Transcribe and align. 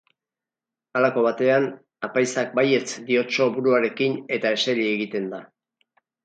Halako 0.99 1.25
batean, 1.25 1.67
apaizak 2.07 2.55
baietz 2.61 2.87
diotso 3.11 3.47
buruarekin 3.59 4.17
eta 4.39 4.55
eseri 4.61 4.89
egiten 4.95 5.31
da. 5.37 5.45